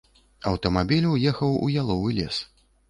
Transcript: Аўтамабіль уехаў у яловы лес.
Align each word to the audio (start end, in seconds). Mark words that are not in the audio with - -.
Аўтамабіль 0.51 1.09
уехаў 1.13 1.57
у 1.67 1.71
яловы 1.79 2.19
лес. 2.23 2.45